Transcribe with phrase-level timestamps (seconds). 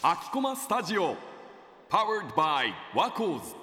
[0.00, 1.16] 秋駒スタジオ
[1.90, 3.54] Powered by ワコーズ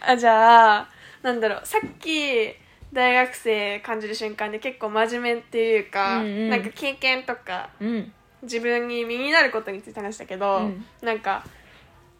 [0.00, 0.88] あじゃあ
[1.22, 2.54] なんだろうさっき
[2.94, 6.48] 大学生感じる瞬間で結構真面目っていうか、うんうん。
[6.48, 8.10] なんか経験とかうん。
[8.42, 10.84] 自分に身になることについて話したけど、うん。
[11.02, 11.44] なんか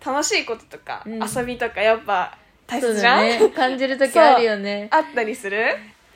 [0.04, 1.20] 楽しいこととか、うん。
[1.22, 3.48] 遊びとかやっぱ大切じゃん、だね。
[3.48, 4.88] 感じる時あるよね。
[4.92, 5.64] あったりする？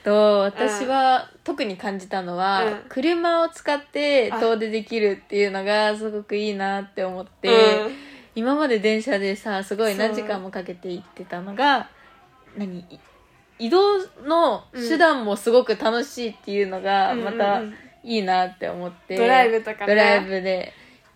[0.06, 2.82] と私は特に感じたのは、うん。
[2.88, 4.38] 車を使ってあ。
[4.38, 7.92] 遠出できるっていうのがすごくいいなって思って、うん。
[8.36, 11.88] 今まで電車でさすごい何時間もかけて行ってたのが
[12.56, 12.84] 何い
[13.58, 17.68] 移動の手段もすごく楽しいっていうのがまたうんうん。
[17.70, 17.74] うん
[18.06, 19.86] いいなって思って、ドライブとかね。
[19.88, 20.72] ドライブで。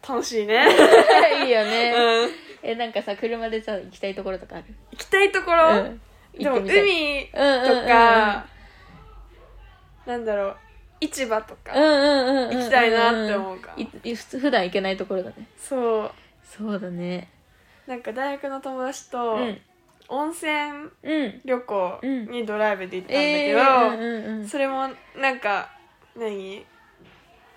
[0.07, 0.59] 楽しいね、
[1.45, 2.31] いいよね、うん、
[2.63, 4.65] えなんかさ車でさ行きたいところとかある？
[4.93, 6.01] 行きたいところ、うん。
[6.37, 6.81] でも行ってみたい。
[6.81, 7.87] 海とうんうんうんうん。
[7.87, 8.47] か、
[10.11, 10.57] なんだろう
[11.01, 15.47] 市場とか、行きたいなって思うかいい普通普段行けないところだね。
[15.57, 16.11] そう。
[16.45, 17.29] そうだね。
[17.87, 19.59] なんか大学の友達とうん。
[20.09, 20.51] 温泉
[21.05, 21.41] うん。
[21.45, 25.71] 旅行にドライブで行ったんだえけど、それもなんか
[26.17, 26.67] 何？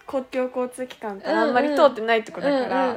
[0.06, 2.96] 公共交通機関ってあんまり通ってないとこだから、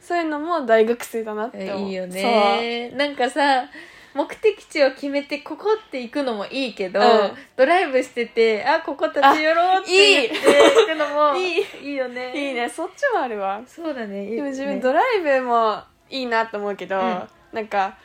[0.00, 1.86] そういうのも大学生だなって思う。
[1.86, 2.90] えいいよね。
[2.96, 3.68] なんかさ
[4.14, 7.32] 目的地を決めてここって行くのもいいけど、うん。
[7.56, 11.64] ドライブしててあここ立ち寄ろうって言って行くのも いい。
[11.82, 12.32] いいよね。
[12.34, 12.68] いいね。
[12.68, 13.62] そっちもあるわ。
[13.66, 14.26] そうだね。
[14.26, 17.28] でも自分ねドライブもいいなと思うけど、うん。
[17.52, 17.96] なんか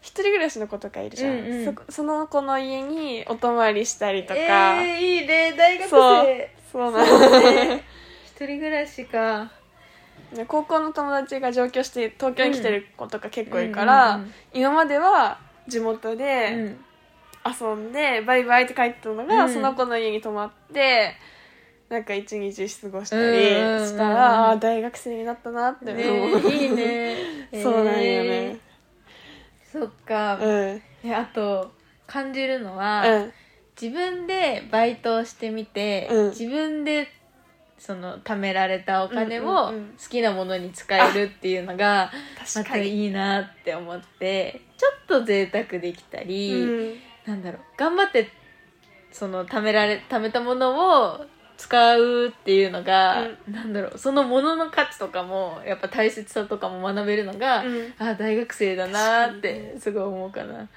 [0.00, 1.64] 一人暮らしの子とかいるじゃん、うんうん。
[1.64, 5.54] そこその子の家にお泊まりしたりとか、えー、いいね。
[5.56, 6.24] 大学そう。
[6.24, 7.84] 生そうなのね。
[8.26, 9.50] 一人暮らしか。
[10.34, 14.34] ね高校の友達が上京して東京に来てる子とか結構いるから、うんうんうん。
[14.52, 15.38] 今までは
[15.68, 16.76] 地元うでん。
[17.60, 19.52] 遊んで、バイバイって帰ったのが、うん。
[19.52, 21.14] その子の家に泊まって
[21.88, 27.16] なんか一日過ごしたりしたら、あー大学生になったなって思う、ねいいね。
[27.62, 28.60] そうなんよえね。
[28.60, 28.60] ー
[29.72, 30.82] そっか、うん。
[31.04, 31.72] えあと
[32.06, 33.32] 感じるのは、うん。
[33.80, 36.28] 自分でバイトをしてみて、うん。
[36.30, 37.08] 自分で
[37.84, 39.94] その貯められたお金うんをうんうん。
[40.02, 46.94] 好きなものに使えるっていうのがまた確かに、いいなって思ってちょっと贅沢できたり、うん。
[47.26, 48.28] なんだろう頑張って
[49.12, 51.26] その貯められ貯めたものを
[51.58, 57.92] 使うっていうのが、なんだろうそのものの価値とかもやっぱ大切さとかも学べるのが、うん。
[57.98, 60.68] あ大学生だなーってすごい思うかな。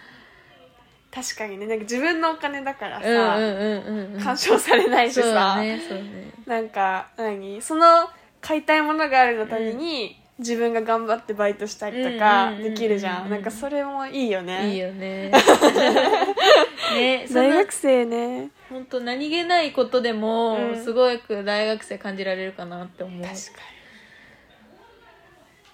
[1.18, 1.66] 確かにね。
[1.66, 4.22] なんか自分のお金だからうんさ、うんうんうんうん。
[4.22, 5.82] 干渉されないしさ、ねね。
[6.46, 7.60] なんか何？
[7.60, 8.08] その
[8.40, 12.74] 買いたいものがあるのために、自分が頑張ってバイトしたりとかうんうんうんうん。
[12.76, 14.72] できるじゃん,、なんかそれもいいよね。
[14.72, 15.32] いいよね。
[16.94, 18.52] ね、大学生ね。
[18.70, 20.84] 本当何気ないことでも、うん。
[20.84, 23.22] すごく大学生感じられるかなって思う。
[23.24, 23.38] 確か
[23.72, 23.77] に